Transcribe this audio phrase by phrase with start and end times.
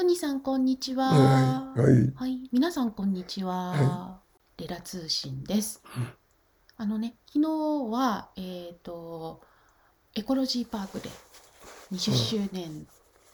[0.00, 1.10] くにさんこんにちは。
[1.12, 3.52] はいはいはい、皆さんこんにちは。
[3.72, 4.20] は
[4.56, 5.82] レラ通信です。
[5.94, 6.08] うん
[6.78, 7.50] あのね、昨日
[7.92, 9.42] はえっ、と
[10.14, 11.10] エコロジーパークで
[11.92, 12.86] 20周年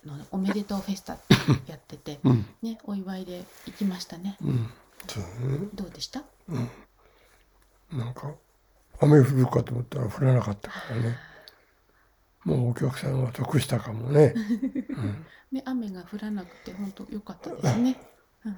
[0.05, 4.37] のおめでとうフェスタってやってて、うんね、お祝いで行きましたね。
[4.43, 4.69] うん
[5.73, 6.25] どうでした？
[6.49, 6.69] うん
[7.97, 8.33] なんか
[9.01, 11.17] 雨降るかと思ったら降らなかったからね
[12.47, 14.39] もうお客さんは得したかもね、う
[15.03, 18.01] んね、雨が降らなくて本当良かったですね。
[18.45, 18.57] うん、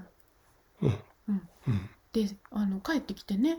[0.82, 0.98] うん
[1.28, 1.48] うん。
[1.68, 3.58] うんで、あの帰ってきてね、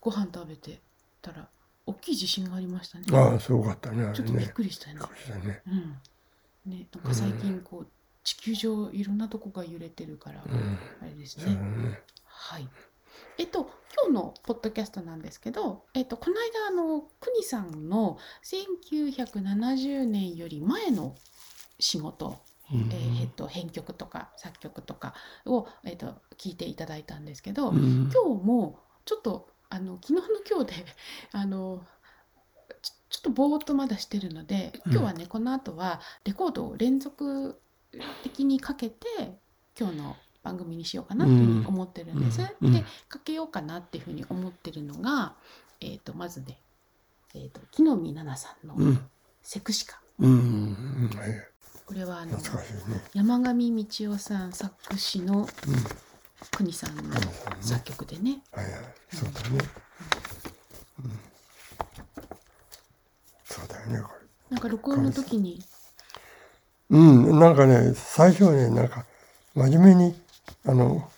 [0.00, 0.80] ご飯食べて
[1.20, 1.48] たら
[1.86, 3.04] 大きい地震がありましたね。
[3.12, 5.08] ああすごかったねあちょっとびっくりしたよねびっ。
[5.08, 6.72] くりしたねうん。
[6.72, 7.88] ね、なんか最近こう、
[8.24, 11.54] 地球上いろんなとこが揺れてるから、うんあれですね。
[11.54, 12.68] ねはい。
[13.38, 13.70] えっと、
[14.04, 21.14] 今日のポッドキャストなんですけど、えっと、この間、あの、くにさんの1970年より前の
[21.78, 22.38] 仕事、
[22.72, 25.14] うんえーえっと、編曲とか作曲とか
[25.46, 30.86] を、えっと、聞いていただいたんですけど、うん今日もちょっとあの昨日の今日で
[31.32, 31.82] あの
[33.08, 34.92] ちょっとぼーっとまだしてるのでうん。
[34.92, 37.60] 今日はね、この後はレコードを連続
[38.22, 39.06] 的にかけて
[39.78, 42.40] 今日の番組にしようかなっていうふうに思ってるんです。
[42.60, 45.34] うんでかけようかなっていうふうに思ってるのが、
[45.80, 46.58] えー、とまずね、
[47.34, 49.10] えー、と木の実奈々さんのうん
[49.42, 50.00] 「セクシカ。
[50.18, 51.30] うんうんはい」
[51.86, 52.42] これはあのね。
[53.14, 55.48] 山上道夫さん作詞のうん。
[56.52, 57.02] 国さんの
[57.60, 58.42] 作曲でね。
[58.52, 58.74] はいはい。
[59.12, 59.58] そうだね。
[61.04, 61.20] うん。
[63.44, 64.18] そうだよねこれ。
[64.50, 65.62] なんか録音の時に。
[66.90, 69.04] うん、なんかね、最初はね、なんか、
[69.54, 70.14] 真面目に、
[70.66, 71.10] あの、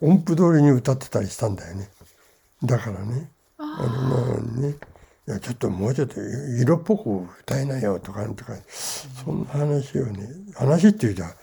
[0.00, 1.88] 音符通りに歌ってたりしたんだよね。
[2.62, 4.76] だからね、ああの、ね、
[5.28, 6.20] いや、ちょっともうちょっと
[6.60, 11.34] 色っぽく歌えないよとか、とか、そんな話をね、話っていうじゃ、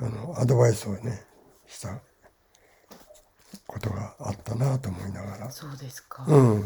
[0.00, 1.24] あの、アドバイスをね、
[1.66, 2.00] した
[3.66, 5.50] ことがあったなと思いながら。
[5.50, 6.24] そうですか。
[6.26, 6.64] うん、も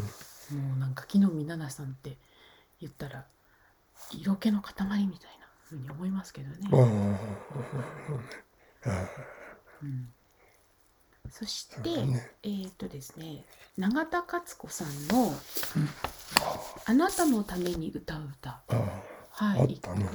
[0.75, 2.17] うなんか木の実奈々さんって
[2.81, 3.25] 言ったら
[4.11, 4.73] 色気の塊
[5.07, 6.69] みたいなふうに思いますけどね。
[6.71, 7.17] うん、うん
[8.83, 8.89] そ
[11.45, 13.43] して、そうだねえっ、とですね
[13.77, 15.33] 永田勝子さんの
[16.85, 19.01] 「あなたのために歌う歌」あ
[19.31, 20.07] はい、あったね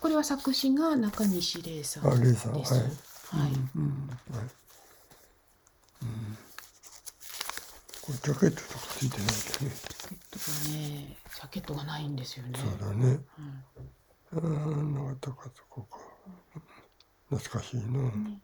[0.00, 2.60] これは作詞が中西礼さんあ、レイさん、はい。
[2.60, 2.74] です。
[2.74, 3.52] はい。
[3.76, 4.44] うん、はい。
[6.02, 6.38] うん。
[8.00, 9.76] これジャケットとかついてないけどね。
[9.76, 12.58] ジャケットがね、ジャケットがないんですよね。
[12.58, 13.20] そうだね。
[13.38, 13.64] うん
[14.32, 15.98] ああ、長田かそこか。
[17.28, 18.10] 懐かしいな。
[18.10, 18.40] ね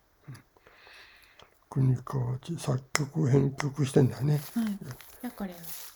[1.77, 4.41] 国川地作曲編曲してんだね。
[4.55, 4.65] はい。
[4.67, 5.51] じゃあこれ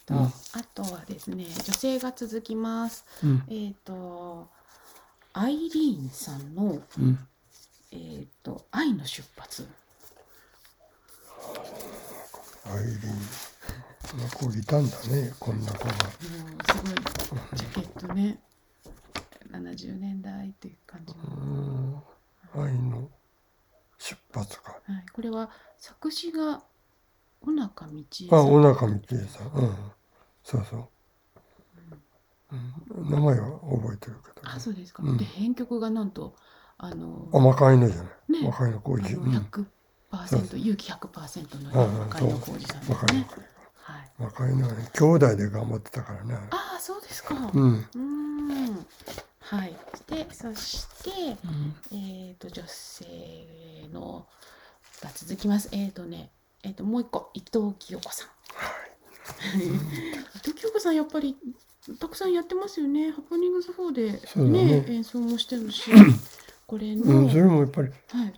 [0.05, 0.31] と、うんあ
[0.75, 3.07] とはですね、女性が続きます。
[3.25, 3.43] うん。
[3.49, 4.47] えっ、と、
[5.33, 7.19] アイリーンさんの、うん。
[7.93, 9.67] えっ、と、愛の出発。
[12.67, 13.01] アイリーン。
[14.11, 15.93] この子いたんだね、こんな子が。
[15.93, 18.39] もうすごいジャケットね。
[19.51, 21.15] 70年代っていう感じ。
[22.55, 23.09] 愛の
[23.99, 24.80] 出発か。
[25.21, 25.23] はい。
[25.23, 26.63] これは作詞が
[27.41, 28.53] 小中道恵あ、さん。
[28.53, 29.47] 小中道恵さん。
[29.53, 29.77] うん。
[30.43, 30.89] そうそう。
[32.53, 34.59] うん、名前は覚えてるけど、ねあ、。
[34.59, 35.03] そうですか。
[35.03, 36.35] うんで、編曲がなんと、
[36.79, 38.33] あの、あ、魔界のじゃない。
[38.33, 39.15] ね魔界の工事。
[39.15, 39.37] あのうん。
[40.11, 42.97] 100%、勇気100%のうんうん若いの浩二さんですね。
[42.97, 43.43] 魔界の工事。
[43.83, 44.11] はい。
[44.19, 46.37] 魔界の兄弟で頑張ってたからね。
[46.51, 47.35] あそうですか。
[47.55, 47.89] ううん。
[47.95, 48.87] ーん。
[49.41, 49.77] はい。
[50.09, 51.11] で、そして、
[51.93, 54.27] えっ、と、女性の
[55.01, 55.69] が続きます。
[55.73, 56.31] えっ、とね、
[56.63, 58.29] えっ、と、もう一個、伊藤清子さん。
[59.59, 61.37] 伊藤清子さん、やっぱり、
[61.99, 63.11] たくさんやってますよね。
[63.11, 64.13] ハプニングズ4で、
[64.43, 65.91] ねね演奏もしてるし、
[66.67, 68.35] これの、うん、それもやっぱり、はい。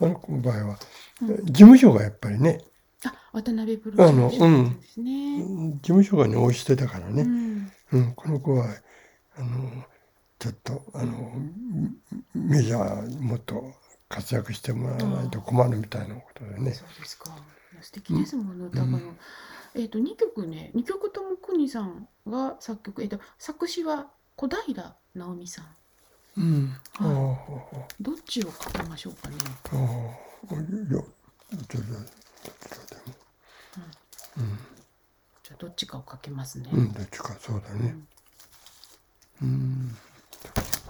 [0.00, 0.78] あの子の場合は、
[1.22, 2.60] うん事務所がやっぱりね、
[3.04, 5.38] あ、渡辺プロあのうんですね。
[5.74, 8.66] 事務所がね、推してたからね、うんうん、この子は、
[9.36, 9.84] あの、
[10.40, 11.32] ちょっと、あの、
[12.34, 13.72] メジャーもっと
[14.12, 16.72] 活躍してもらわないと困るみたいなことでね。
[16.72, 17.34] そうですか。
[17.80, 18.98] 素敵ですもんね、歌がの。
[19.74, 25.66] えっ、と、2曲ね、2曲とも国さんが作曲、えっ、と、作詞は小平直美さん。
[26.36, 26.76] うん。
[26.98, 27.38] あは
[27.72, 29.36] あ、どっちをかけましょうかね。
[29.72, 31.04] ああ、いや、ちょっ
[31.66, 31.84] と、ちょっ
[32.88, 33.16] とでも、
[35.42, 36.68] じゃあ、どっちかをかけますね。
[36.70, 37.96] うん、どっちか、そうだね。
[39.42, 39.96] うん。
[40.54, 40.81] あら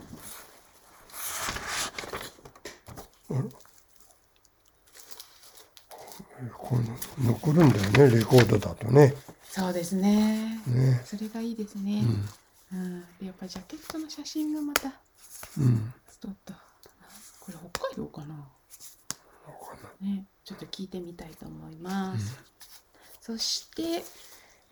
[6.59, 9.15] こう残るんだよね、レコードだとね。
[9.45, 10.61] そうですね。
[10.67, 11.03] ね。
[11.05, 12.03] それがいいですね。
[12.73, 13.01] うん。
[13.21, 14.93] で、やっぱジャケットの写真がまた、
[15.59, 15.93] うん。
[16.21, 16.53] ちょっと、
[17.41, 17.59] これ
[20.45, 22.39] ちょっと聞いてみたいと思います。
[23.21, 24.05] そして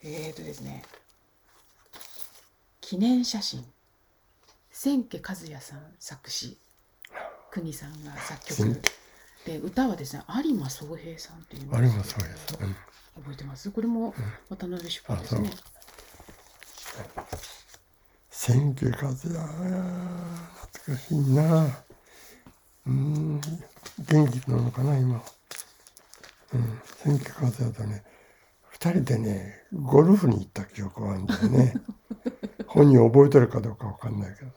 [0.03, 0.83] えーとですね
[2.81, 3.65] 記念写真
[4.73, 6.59] 千家和也さん作詞
[7.51, 8.83] 国さんが作千曲
[9.47, 12.77] で歌はですね有馬宗平さんというあれもそうです、うん。
[13.23, 13.71] 覚えてます？
[13.71, 14.15] これも
[14.49, 15.51] 渡辺出版ですね。
[18.31, 21.85] 千家和也懐かしいな。
[22.87, 23.41] うん。
[23.99, 25.23] 元気なのかな今。
[26.55, 26.81] うん。
[27.03, 28.05] 千家和也とね
[28.69, 31.75] 二人でねゴルフに行った記憶があるんだよね。
[32.67, 34.57] 本人覚えてるかどうかわかんないけどさ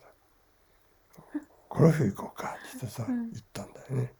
[1.75, 4.13] ゴルフ行こうかってさ、うん行ったんだよね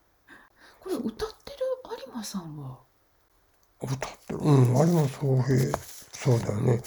[0.79, 1.57] これ歌ってる
[2.07, 2.79] 有馬さんは？
[3.81, 5.77] 歌ってるうん有馬宗平
[6.13, 6.81] そうだよね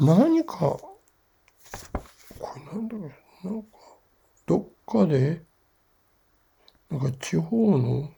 [0.00, 0.90] 何かこ
[2.56, 3.10] れなんだろ
[3.44, 3.68] うなんか
[4.46, 5.42] どっかで
[6.90, 8.10] なんか地方の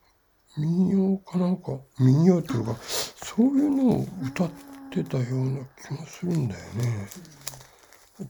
[0.56, 4.50] 民謡かなんか民謡っていうかそういうのを歌っ
[4.90, 7.08] てたような気もするんだよね。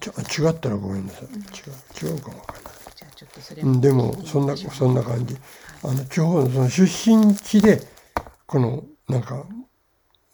[0.00, 1.24] ちゃ違ったらごめんなさい。
[1.26, 2.72] 違う違うかもわかんない。
[3.22, 5.36] ちょっとそれうん、でもそんなそんな感じ。
[5.84, 7.80] あの地方のその出身地で
[8.46, 9.44] このなんか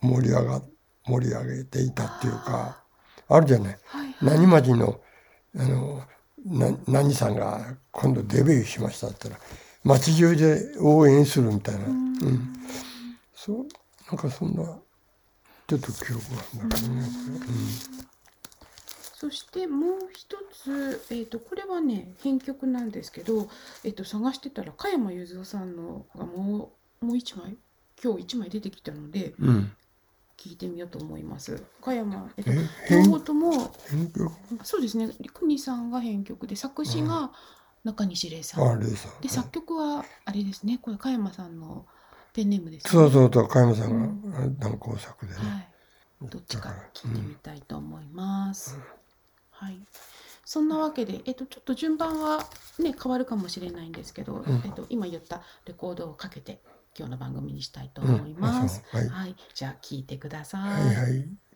[0.00, 0.62] 盛り上が
[1.04, 2.82] 盛り上げていたっていうか
[3.28, 3.78] あるじゃない。
[3.84, 4.14] はいはい。
[4.22, 5.00] 何町の
[5.56, 6.02] あの
[6.46, 9.46] な何さんが今度デビューしましたって言ったら
[9.84, 12.52] 町中で応援するみたいな、うん。
[13.34, 13.66] そう
[14.08, 14.64] なんかそんな
[15.66, 17.02] ちょっと記憶があるんだけどね、
[19.20, 23.48] そしてもう一つ、えー、とこれはね編曲なんですけど、
[23.82, 26.70] えー、と探してたら加山雄三さんのがも
[27.02, 27.56] うもう一枚
[28.02, 29.48] 今日一枚出てきたのでうん。
[29.48, 29.72] うん、
[30.36, 31.60] 聞いてみようと思います。
[31.82, 32.62] 加山、えっと、え両
[33.02, 34.30] 編方とも編曲？
[34.62, 35.10] そうですね。
[35.34, 37.32] 国さんが編曲で作詞が
[37.82, 39.20] 中西礼さん、あレイさん。
[39.20, 40.78] で作曲はあれですね。
[40.80, 41.86] これ加山さんの
[42.32, 42.90] ペンネームですね。
[42.90, 45.58] そうそうと加山さんが断交作でね、は
[46.26, 48.78] い、どっちか聞いてみたいと思います。
[49.58, 49.78] はい。
[50.44, 52.46] そんなわけで、えっと、ちょっと順番は
[52.78, 56.60] ね、変わるかもしれないんですけど、んえっと、今言ったレコードをかけて、
[56.96, 58.82] 今日の番組にしたいとうん思います。
[58.92, 60.58] うはいはい、じゃあ、聞いてくださ。
[60.58, 61.47] はいいはい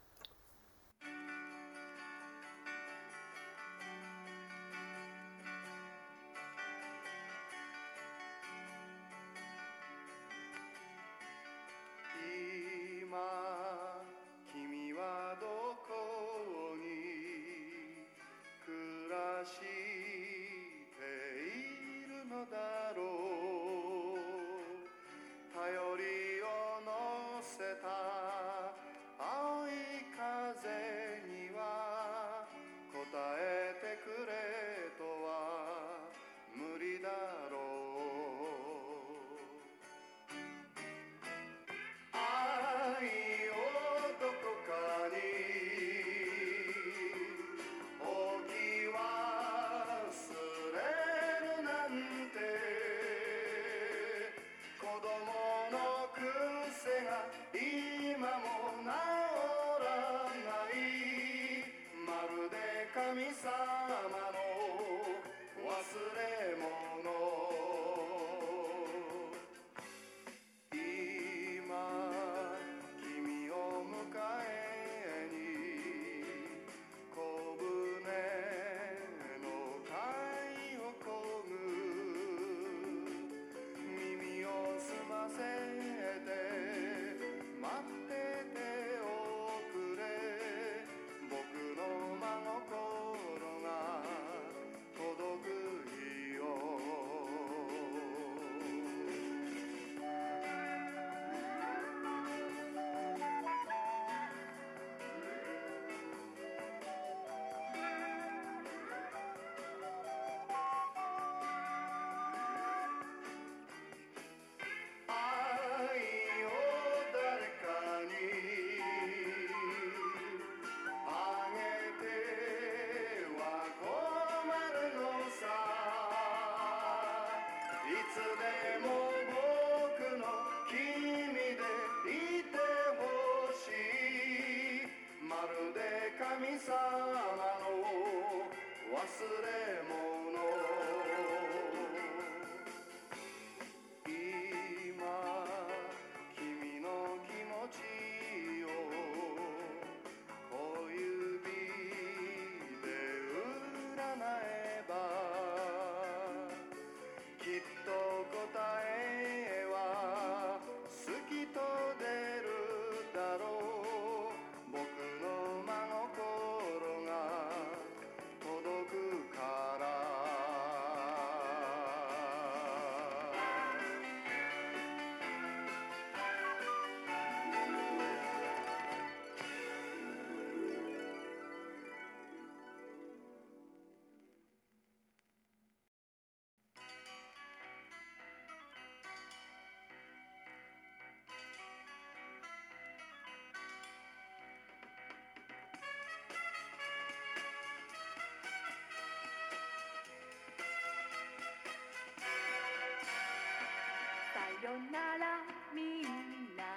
[204.93, 205.41] なら
[205.75, 206.69] みんな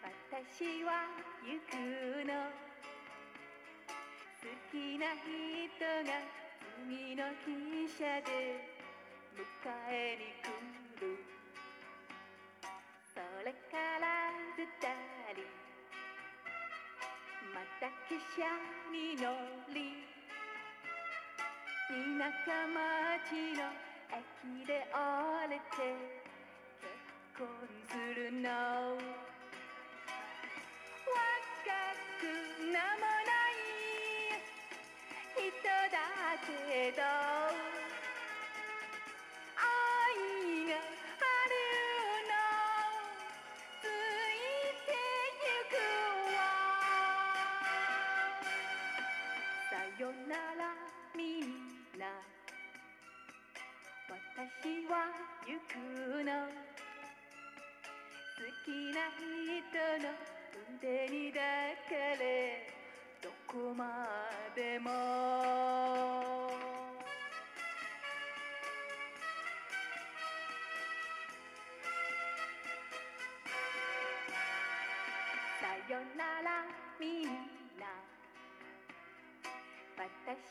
[0.00, 1.04] 私は
[1.44, 2.32] 行くの。
[4.40, 6.24] 好きな人が
[6.80, 8.56] 次の汽車で
[9.36, 10.48] 迎えに来
[11.00, 11.20] る。
[13.12, 14.64] それから二
[15.36, 15.44] 人。
[17.52, 18.48] また汽車
[18.90, 19.28] に乗
[19.74, 20.04] り
[21.88, 21.94] 田
[22.44, 25.94] 舎町の駅で降りて
[26.80, 27.46] 結婚
[27.88, 29.23] するの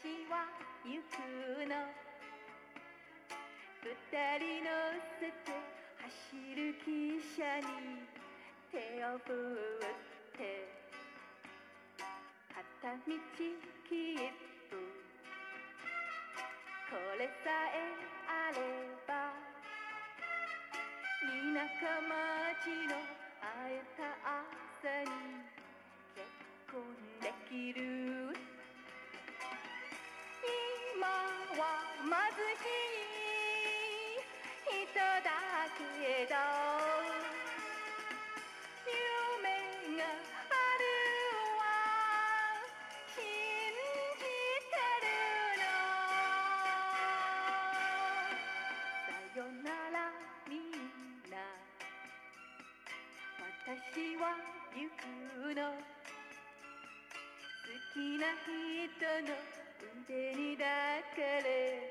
[0.01, 0.49] 私は
[0.83, 1.75] 行くの。
[3.83, 3.93] 二
[4.39, 4.73] 人乗
[5.19, 5.53] せて
[6.01, 8.01] 走る汽車に
[8.71, 9.93] 手を振っ
[10.35, 10.41] て。
[12.49, 14.17] 片道切
[14.69, 14.73] 符。
[16.89, 17.85] これさえ
[18.25, 18.57] あれ
[19.07, 19.11] ば。
[21.21, 21.29] 田
[21.79, 22.97] 舎町の
[23.39, 25.13] 会えた朝に
[26.15, 26.25] 結
[26.71, 26.81] 婚
[27.21, 28.02] できる。
[53.73, 54.37] 私は
[54.75, 55.61] 行くの。
[55.65, 55.73] 好
[57.91, 59.33] きな人の
[60.05, 61.89] 腕に抱かれ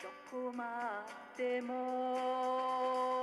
[0.00, 1.04] どこま
[1.36, 3.15] でも。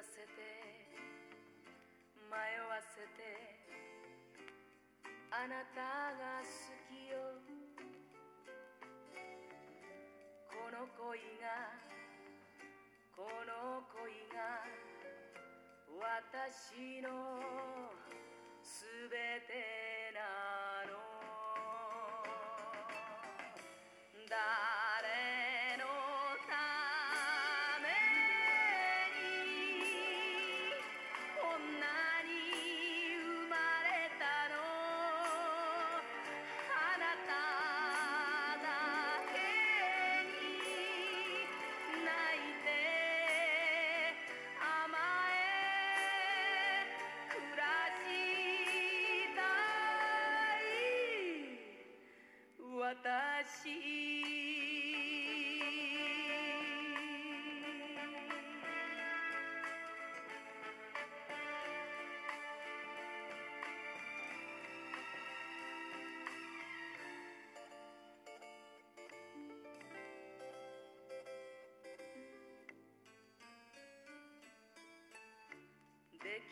[0.00, 0.40] わせて
[2.24, 3.36] 迷わせて
[5.30, 6.48] あなたが好
[6.88, 7.20] きよ。
[10.48, 11.76] この恋が
[13.14, 14.64] この恋が
[16.00, 17.36] 私の
[18.62, 19.52] すべて
[20.16, 20.96] なの。
[24.30, 24.89] 誰
[53.40, 53.46] で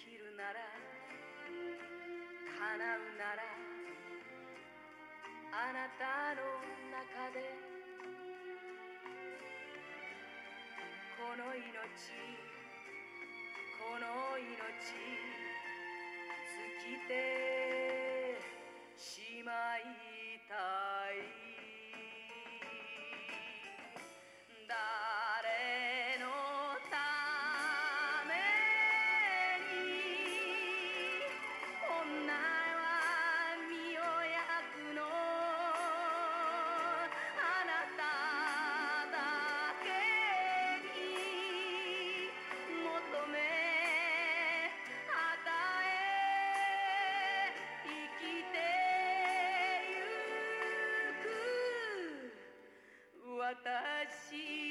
[0.00, 0.61] きるなら
[2.59, 3.67] 叶うなら。
[5.59, 6.62] あなたの
[6.95, 7.43] 中で
[11.19, 12.15] この命
[13.75, 14.55] この命
[16.55, 17.58] 尽きて
[53.65, 54.67] お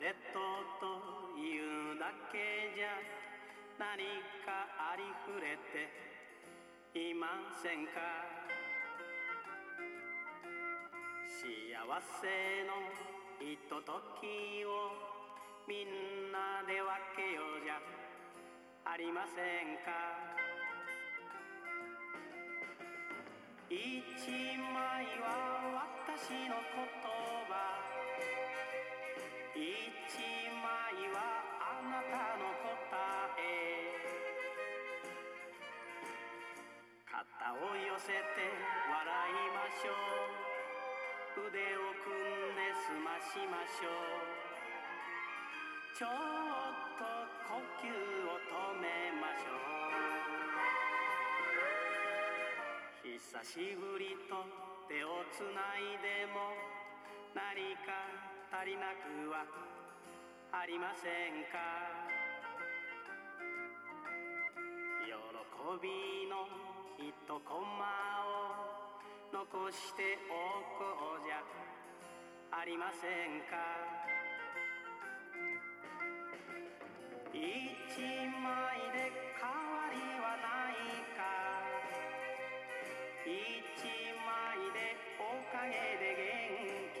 [0.00, 0.42] でとう
[0.80, 2.88] というだけじゃ
[3.76, 4.00] 何
[4.48, 4.64] か
[4.96, 5.92] ありふれて
[6.98, 7.28] いま
[7.62, 8.00] せんか？
[11.28, 12.72] 幸せの
[13.44, 14.96] ひとときを
[15.68, 17.76] みんなで分けようじゃ
[18.86, 19.92] ありませんか？
[23.68, 23.76] 一
[43.70, 43.94] しましょう
[45.94, 46.10] ちょっ
[46.98, 47.06] と
[47.46, 49.62] 呼吸を止めましょう。
[53.06, 54.34] 久しぶりと
[54.88, 56.50] 手をつないでも
[57.34, 57.94] 何か
[58.50, 59.46] 足りなくは
[60.52, 61.60] ありませんか？
[65.06, 65.14] 喜
[65.82, 66.48] びの
[66.98, 67.14] 一
[67.46, 68.58] コマを
[69.32, 70.32] 残してお
[70.78, 71.38] こうじゃ。
[72.60, 73.56] ありませんか？
[77.32, 77.48] 一枚
[78.92, 80.76] で変わりはない
[81.16, 81.24] か？
[83.24, 85.72] 一枚でおかげ
[86.04, 87.00] で元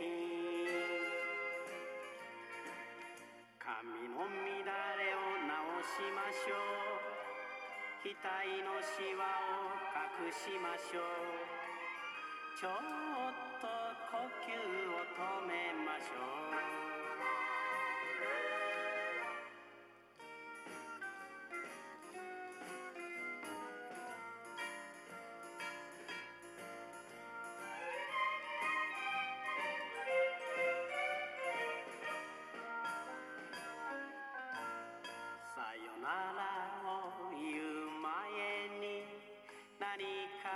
[3.60, 4.32] 髪の乱
[4.64, 7.04] れを直しましょう。
[8.00, 8.24] 額
[8.64, 9.76] のシワを
[10.24, 11.04] 隠しましょう。
[12.58, 12.72] ちょっ
[13.60, 13.68] と
[14.46, 15.52] 吸を止め
[15.84, 16.30] ましょう。
[35.54, 36.40] さよなら
[36.86, 36.88] を
[37.32, 38.08] 言う前
[38.80, 38.84] に
[39.78, 39.84] 何
[40.42, 40.48] か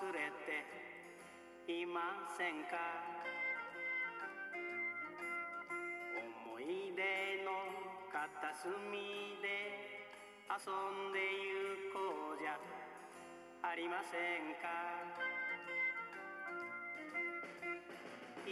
[0.00, 0.91] 忘れて
[1.68, 2.00] いま
[2.36, 2.76] せんか？
[6.50, 7.50] 思い出の
[8.10, 9.46] 片隅で
[10.50, 12.58] 遊んでゆこうじゃ
[13.62, 14.66] ありませんか？
[18.44, 18.50] 一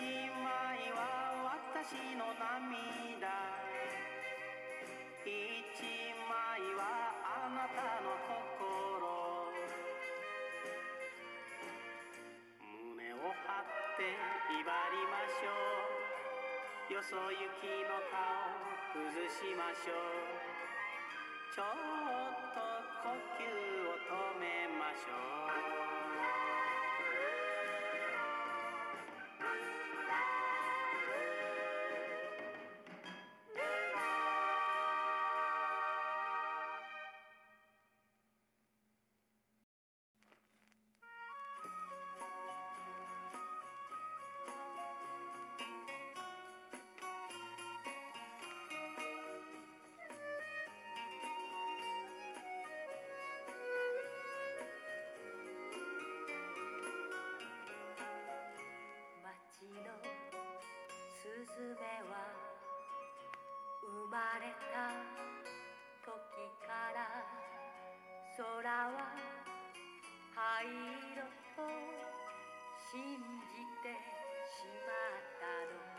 [0.00, 3.28] 枚は私の涙。
[5.26, 5.28] 一
[5.84, 5.95] 枚
[13.96, 14.04] って
[14.52, 15.56] 威張りましょ
[16.92, 16.92] う。
[16.92, 18.20] よそ行きの顔
[18.92, 19.96] 崩しましょ
[22.22, 22.25] う。
[61.44, 62.32] ズメは
[63.82, 64.88] 生まれた
[66.00, 66.08] 時
[66.64, 67.04] から
[68.36, 69.12] 空は
[70.32, 70.64] 灰
[71.12, 71.20] 色
[71.52, 71.60] と
[72.88, 73.92] 信じて
[74.48, 75.96] しまったの。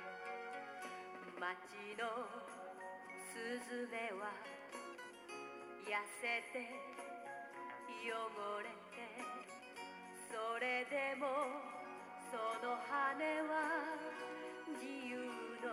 [1.37, 2.25] 町の
[3.29, 4.33] スズメは
[5.85, 6.65] 痩せて
[8.01, 9.05] 汚れて
[10.31, 11.27] それでも
[12.31, 13.13] その羽
[13.45, 14.36] は
[14.75, 15.15] 自由
[15.63, 15.71] の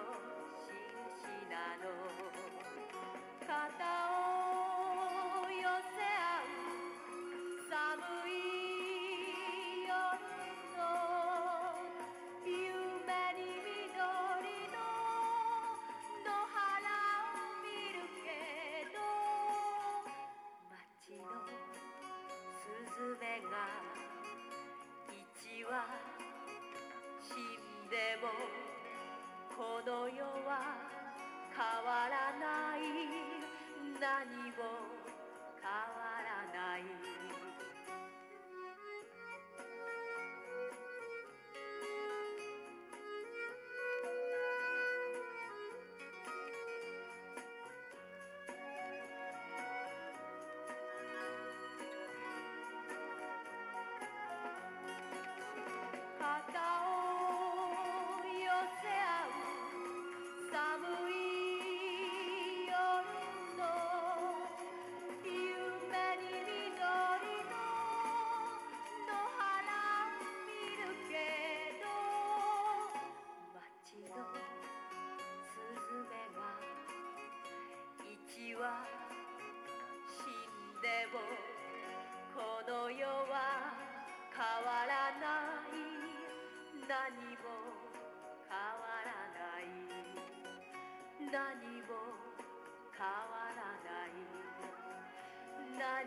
[0.62, 1.84] 印なの。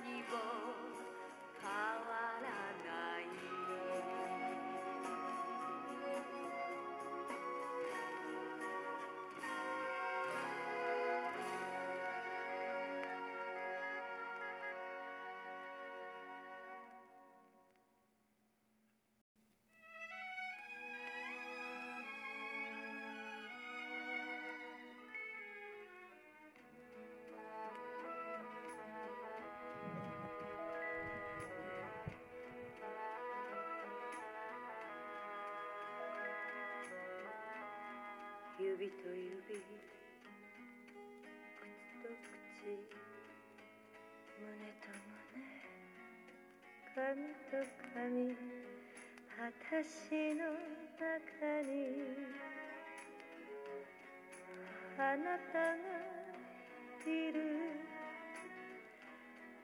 [0.04, 0.57] 何
[38.80, 39.58] 指と指口
[42.04, 42.78] と口
[44.38, 45.42] 胸と胸
[46.96, 47.58] 髪と
[47.96, 48.38] 髪
[49.40, 50.54] 私の
[50.94, 51.10] 中
[51.66, 51.74] に
[55.00, 55.74] あなたが
[57.04, 57.36] いる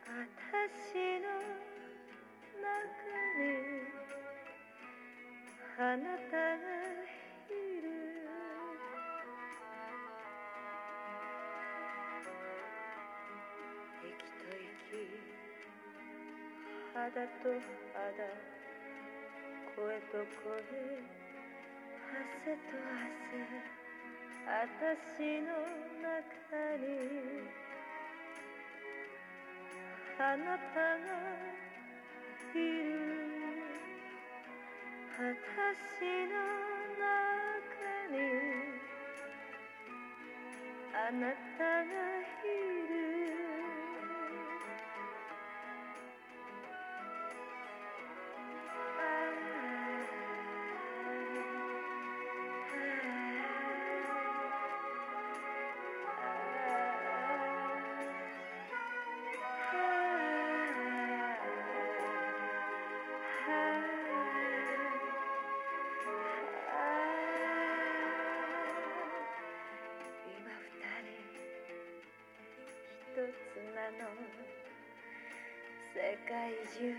[0.08, 0.90] 私
[1.22, 1.30] の
[2.58, 2.74] 中
[3.38, 3.46] に
[5.78, 7.03] あなたがいる。
[17.04, 17.28] 肌と肌
[19.76, 20.56] 声と声
[22.08, 23.44] 汗と汗
[24.48, 25.52] 私の
[26.00, 26.08] 中
[26.80, 26.88] に
[30.18, 31.12] あなたが
[32.56, 33.04] いる。
[35.12, 35.20] 私
[36.32, 36.34] の
[37.00, 37.12] 中
[38.16, 38.16] に
[40.94, 42.63] あなたがいる。
[73.14, 73.18] つ
[73.76, 74.10] なの？
[75.94, 76.90] 世界中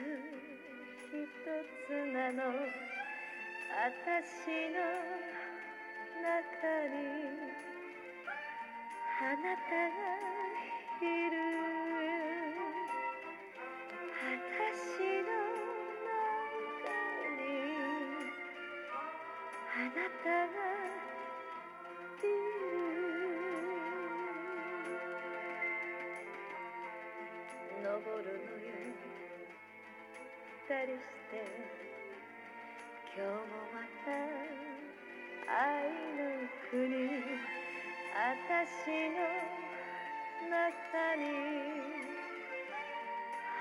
[1.11, 1.19] 一
[1.89, 2.55] つなの。
[3.75, 4.79] 私の
[6.23, 6.31] 中
[6.89, 6.95] に。
[9.21, 9.95] あなたが
[11.01, 11.64] いる。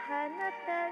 [0.06, 0.84] 花束が